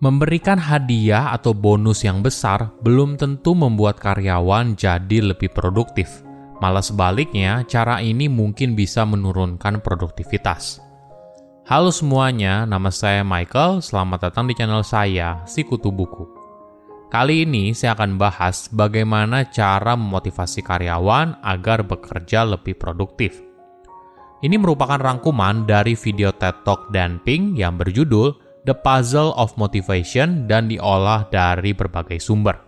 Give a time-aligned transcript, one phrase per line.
[0.00, 6.24] Memberikan hadiah atau bonus yang besar belum tentu membuat karyawan jadi lebih produktif.
[6.56, 10.80] Malah sebaliknya, cara ini mungkin bisa menurunkan produktivitas.
[11.68, 13.84] Halo semuanya, nama saya Michael.
[13.84, 16.24] Selamat datang di channel saya, Si Kutu Buku.
[17.12, 23.36] Kali ini saya akan bahas bagaimana cara memotivasi karyawan agar bekerja lebih produktif.
[24.40, 30.44] Ini merupakan rangkuman dari video TED Talk dan Ping yang berjudul The Puzzle of Motivation
[30.44, 32.60] dan diolah dari berbagai sumber.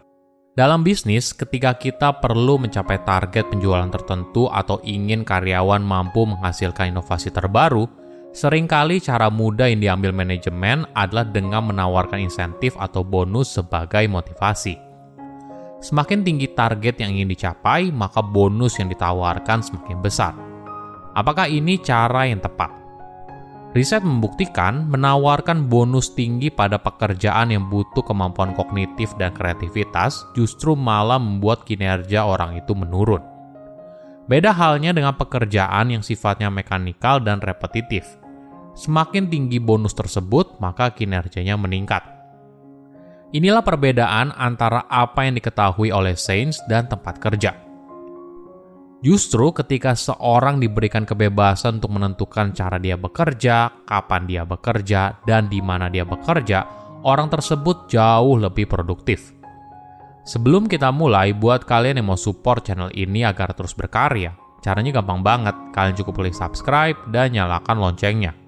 [0.56, 7.28] Dalam bisnis, ketika kita perlu mencapai target penjualan tertentu atau ingin karyawan mampu menghasilkan inovasi
[7.28, 7.84] terbaru,
[8.32, 14.77] sering kali cara mudah yang diambil manajemen adalah dengan menawarkan insentif atau bonus sebagai motivasi.
[15.84, 20.32] Semakin tinggi target yang ingin dicapai, maka bonus yang ditawarkan semakin besar.
[21.12, 22.81] Apakah ini cara yang tepat?
[23.72, 31.16] Riset membuktikan menawarkan bonus tinggi pada pekerjaan yang butuh kemampuan kognitif dan kreativitas justru malah
[31.16, 33.24] membuat kinerja orang itu menurun.
[34.29, 38.04] Beda halnya dengan pekerjaan yang sifatnya mekanikal dan repetitif.
[38.76, 42.04] Semakin tinggi bonus tersebut, maka kinerjanya meningkat.
[43.32, 47.57] Inilah perbedaan antara apa yang diketahui oleh Sains dan tempat kerja.
[49.02, 55.58] Justru ketika seorang diberikan kebebasan untuk menentukan cara dia bekerja, kapan dia bekerja, dan di
[55.58, 56.62] mana dia bekerja,
[57.02, 59.34] orang tersebut jauh lebih produktif.
[60.23, 65.26] Sebelum kita mulai, buat kalian yang mau support channel ini agar terus berkarya, caranya gampang
[65.26, 65.56] banget.
[65.75, 68.38] Kalian cukup klik subscribe dan nyalakan loncengnya.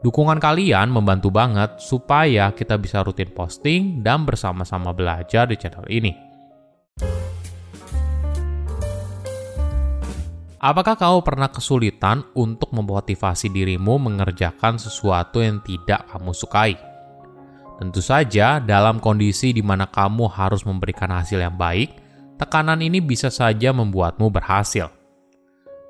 [0.00, 6.31] Dukungan kalian membantu banget supaya kita bisa rutin posting dan bersama-sama belajar di channel ini.
[10.62, 16.78] Apakah kau pernah kesulitan untuk memotivasi dirimu mengerjakan sesuatu yang tidak kamu sukai?
[17.82, 21.98] Tentu saja, dalam kondisi di mana kamu harus memberikan hasil yang baik,
[22.38, 24.86] tekanan ini bisa saja membuatmu berhasil.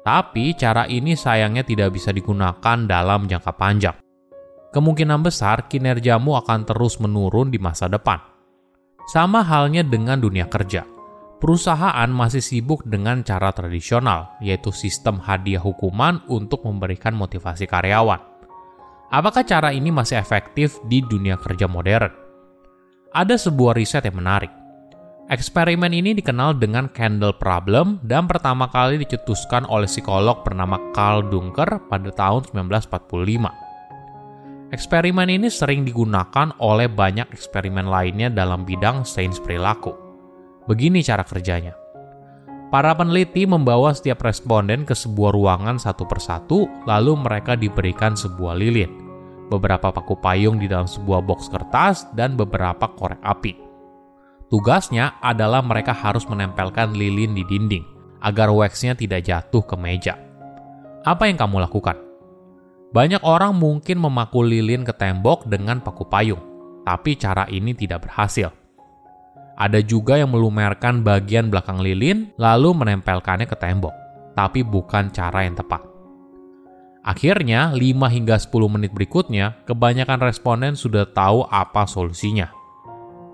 [0.08, 3.96] Tapi, cara ini sayangnya tidak bisa digunakan dalam jangka panjang.
[4.72, 8.24] Kemungkinan besar kinerjamu akan terus menurun di masa depan.
[9.04, 10.91] Sama halnya dengan dunia kerja
[11.42, 18.22] perusahaan masih sibuk dengan cara tradisional, yaitu sistem hadiah hukuman untuk memberikan motivasi karyawan.
[19.10, 22.14] Apakah cara ini masih efektif di dunia kerja modern?
[23.10, 24.54] Ada sebuah riset yang menarik.
[25.26, 31.82] Eksperimen ini dikenal dengan candle problem dan pertama kali dicetuskan oleh psikolog bernama Carl Dunker
[31.90, 33.50] pada tahun 1945.
[34.72, 40.01] Eksperimen ini sering digunakan oleh banyak eksperimen lainnya dalam bidang sains perilaku.
[40.70, 41.74] Begini cara kerjanya.
[42.70, 48.88] Para peneliti membawa setiap responden ke sebuah ruangan satu persatu, lalu mereka diberikan sebuah lilin,
[49.52, 53.58] beberapa paku payung di dalam sebuah box kertas, dan beberapa korek api.
[54.48, 57.84] Tugasnya adalah mereka harus menempelkan lilin di dinding,
[58.24, 60.16] agar waxnya tidak jatuh ke meja.
[61.04, 61.98] Apa yang kamu lakukan?
[62.94, 66.40] Banyak orang mungkin memakul lilin ke tembok dengan paku payung,
[66.88, 68.61] tapi cara ini tidak berhasil
[69.56, 73.92] ada juga yang melumerkan bagian belakang lilin lalu menempelkannya ke tembok,
[74.32, 75.84] tapi bukan cara yang tepat.
[77.02, 82.46] Akhirnya, 5 hingga 10 menit berikutnya, kebanyakan responden sudah tahu apa solusinya.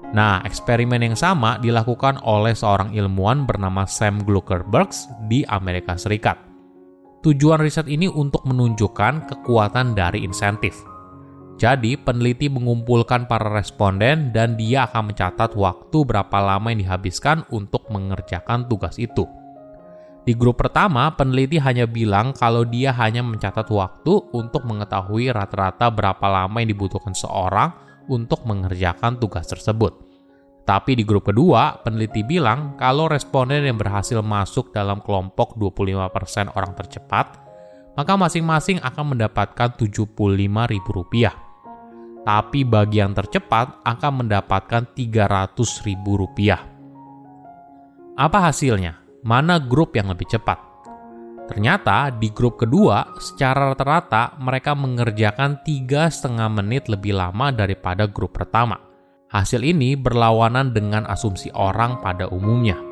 [0.09, 6.41] Nah, eksperimen yang sama dilakukan oleh seorang ilmuwan bernama Sam Gluckerbergs di Amerika Serikat.
[7.21, 10.81] Tujuan riset ini untuk menunjukkan kekuatan dari insentif–
[11.59, 17.91] jadi, peneliti mengumpulkan para responden dan dia akan mencatat waktu berapa lama yang dihabiskan untuk
[17.91, 19.27] mengerjakan tugas itu.
[20.23, 26.27] Di grup pertama, peneliti hanya bilang kalau dia hanya mencatat waktu untuk mengetahui rata-rata berapa
[26.31, 27.75] lama yang dibutuhkan seorang
[28.07, 29.99] untuk mengerjakan tugas tersebut.
[30.63, 36.77] Tapi di grup kedua, peneliti bilang kalau responden yang berhasil masuk dalam kelompok 25% orang
[36.77, 37.48] tercepat,
[37.99, 41.51] maka masing-masing akan mendapatkan Rp75.000
[42.23, 46.47] tapi bagi yang tercepat akan mendapatkan Rp300.000.
[48.15, 49.01] Apa hasilnya?
[49.25, 50.61] Mana grup yang lebih cepat?
[51.49, 58.37] Ternyata di grup kedua, secara rata-rata mereka mengerjakan tiga setengah menit lebih lama daripada grup
[58.37, 58.77] pertama.
[59.33, 62.88] Hasil ini berlawanan dengan asumsi orang pada umumnya.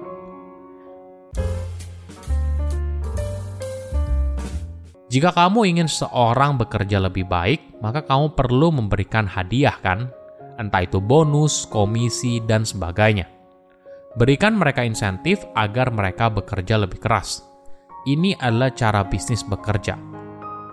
[5.16, 10.12] Jika kamu ingin seorang bekerja lebih baik, maka kamu perlu memberikan hadiah kan?
[10.60, 13.24] Entah itu bonus, komisi, dan sebagainya.
[14.20, 17.40] Berikan mereka insentif agar mereka bekerja lebih keras.
[18.04, 19.96] Ini adalah cara bisnis bekerja.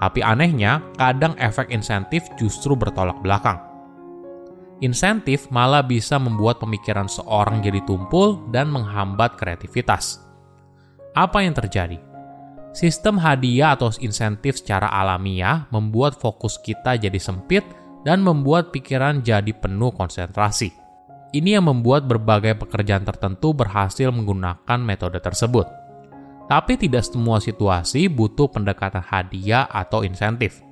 [0.03, 3.63] Tapi anehnya, kadang efek insentif justru bertolak belakang.
[4.83, 10.19] Insentif malah bisa membuat pemikiran seorang jadi tumpul dan menghambat kreativitas.
[11.15, 12.11] Apa yang terjadi?
[12.73, 17.61] Sistem hadiah atau insentif secara alamiah membuat fokus kita jadi sempit
[18.01, 20.73] dan membuat pikiran jadi penuh konsentrasi.
[21.37, 25.69] Ini yang membuat berbagai pekerjaan tertentu berhasil menggunakan metode tersebut.
[26.49, 30.65] Tapi tidak semua situasi butuh pendekatan hadiah atau insentif.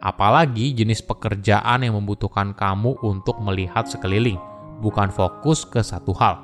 [0.00, 4.40] Apalagi jenis pekerjaan yang membutuhkan kamu untuk melihat sekeliling,
[4.80, 6.40] bukan fokus ke satu hal.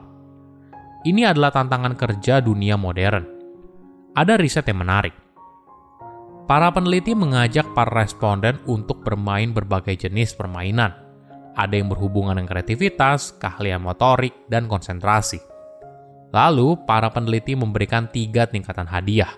[1.08, 3.39] Ini adalah tantangan kerja dunia modern
[4.14, 5.14] ada riset yang menarik.
[6.50, 10.90] Para peneliti mengajak para responden untuk bermain berbagai jenis permainan.
[11.54, 15.38] Ada yang berhubungan dengan kreativitas, keahlian motorik, dan konsentrasi.
[16.34, 19.30] Lalu, para peneliti memberikan tiga tingkatan hadiah: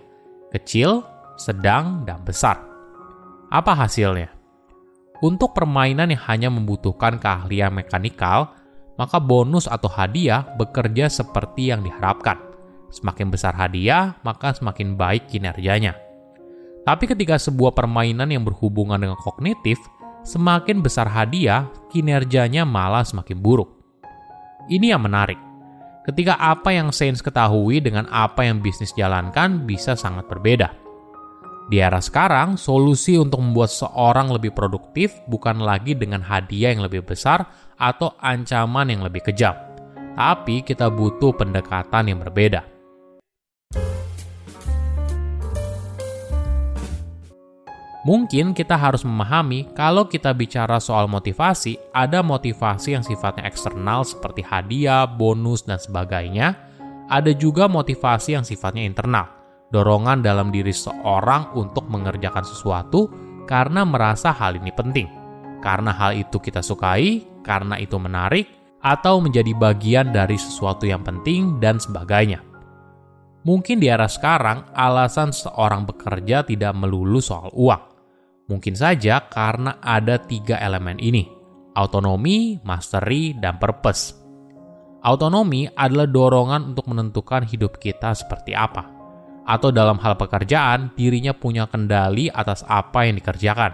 [0.53, 1.05] kecil,
[1.37, 2.61] sedang, dan besar.
[3.53, 4.33] Apa hasilnya?
[5.21, 8.57] Untuk permainan yang hanya membutuhkan keahlian mekanikal,
[8.97, 12.52] maka bonus atau hadiah bekerja seperti yang diharapkan
[12.93, 15.97] Semakin besar hadiah, maka semakin baik kinerjanya.
[16.85, 19.81] Tapi ketika sebuah permainan yang berhubungan dengan kognitif,
[20.29, 23.73] semakin besar hadiah, kinerjanya malah semakin buruk.
[24.69, 25.41] Ini yang menarik.
[26.03, 30.75] Ketika apa yang sains ketahui dengan apa yang bisnis jalankan bisa sangat berbeda.
[31.71, 37.07] Di era sekarang, solusi untuk membuat seorang lebih produktif bukan lagi dengan hadiah yang lebih
[37.07, 37.47] besar
[37.79, 39.55] atau ancaman yang lebih kejam,
[40.19, 42.72] tapi kita butuh pendekatan yang berbeda.
[48.03, 54.43] Mungkin kita harus memahami kalau kita bicara soal motivasi, ada motivasi yang sifatnya eksternal seperti
[54.43, 56.59] hadiah, bonus, dan sebagainya.
[57.07, 59.31] Ada juga motivasi yang sifatnya internal,
[59.71, 63.07] dorongan dalam diri seorang untuk mengerjakan sesuatu
[63.47, 65.07] karena merasa hal ini penting.
[65.63, 68.51] Karena hal itu kita sukai, karena itu menarik,
[68.83, 72.52] atau menjadi bagian dari sesuatu yang penting, dan sebagainya.
[73.43, 77.93] Mungkin di era sekarang, alasan seorang bekerja tidak melulu soal uang
[78.51, 81.25] Mungkin saja karena ada tiga elemen ini,
[81.79, 84.19] autonomi, mastery, dan purpose.
[85.03, 88.87] Autonomi adalah dorongan untuk menentukan hidup kita seperti apa.
[89.49, 93.73] Atau dalam hal pekerjaan, dirinya punya kendali atas apa yang dikerjakan.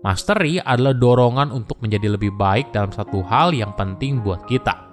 [0.00, 4.89] Mastery adalah dorongan untuk menjadi lebih baik dalam satu hal yang penting buat kita.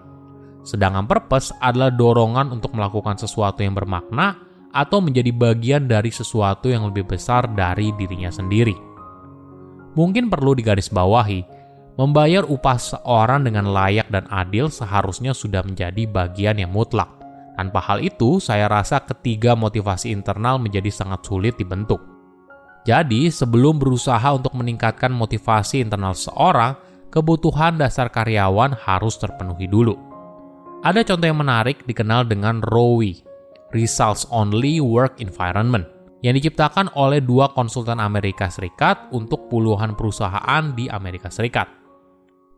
[0.68, 4.36] Sedangkan purpose adalah dorongan untuk melakukan sesuatu yang bermakna
[4.76, 8.76] atau menjadi bagian dari sesuatu yang lebih besar dari dirinya sendiri.
[9.96, 11.42] Mungkin perlu digarisbawahi,
[11.96, 17.10] membayar upah seorang dengan layak dan adil seharusnya sudah menjadi bagian yang mutlak.
[17.58, 21.98] Tanpa hal itu, saya rasa ketiga motivasi internal menjadi sangat sulit dibentuk.
[22.86, 26.78] Jadi, sebelum berusaha untuk meningkatkan motivasi internal seorang,
[27.10, 30.07] kebutuhan dasar karyawan harus terpenuhi dulu.
[30.86, 33.26] Ada contoh yang menarik dikenal dengan ROWE,
[33.74, 35.82] Results Only Work Environment,
[36.22, 41.66] yang diciptakan oleh dua konsultan Amerika Serikat untuk puluhan perusahaan di Amerika Serikat.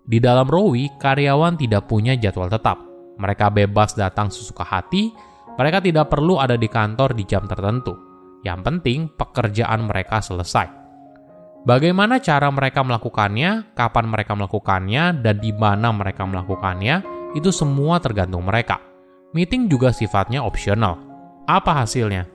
[0.03, 2.81] Di dalam Rowi, karyawan tidak punya jadwal tetap.
[3.19, 5.15] Mereka bebas datang sesuka hati,
[5.55, 7.95] mereka tidak perlu ada di kantor di jam tertentu.
[8.43, 10.67] Yang penting, pekerjaan mereka selesai.
[11.67, 18.45] Bagaimana cara mereka melakukannya, kapan mereka melakukannya, dan di mana mereka melakukannya, itu semua tergantung
[18.45, 18.89] mereka
[19.33, 20.97] meeting juga sifatnya opsional.
[21.45, 22.25] Apa hasilnya?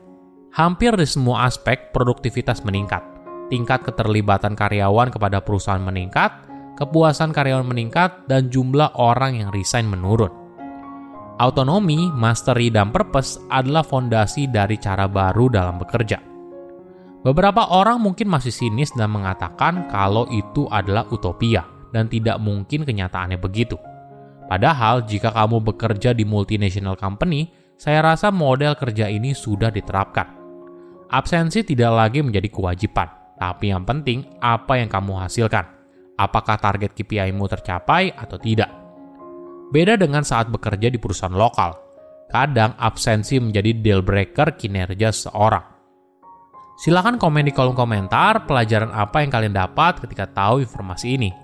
[0.55, 3.03] Hampir di semua aspek produktivitas meningkat.
[3.51, 6.47] Tingkat keterlibatan karyawan kepada perusahaan meningkat,
[6.79, 10.31] kepuasan karyawan meningkat, dan jumlah orang yang resign menurun.
[11.43, 16.23] Autonomi, mastery, dan purpose adalah fondasi dari cara baru dalam bekerja.
[17.27, 23.41] Beberapa orang mungkin masih sinis dan mengatakan kalau itu adalah utopia dan tidak mungkin kenyataannya
[23.43, 23.75] begitu.
[24.55, 30.31] Padahal jika kamu bekerja di multinational company, saya rasa model kerja ini sudah diterapkan.
[31.11, 35.67] Absensi tidak lagi menjadi kewajiban, tapi yang penting apa yang kamu hasilkan.
[36.15, 38.71] Apakah target KPI-mu tercapai atau tidak?
[39.75, 41.75] Beda dengan saat bekerja di perusahaan lokal.
[42.31, 45.67] Kadang absensi menjadi deal breaker kinerja seorang.
[46.79, 51.44] Silahkan komen di kolom komentar pelajaran apa yang kalian dapat ketika tahu informasi ini.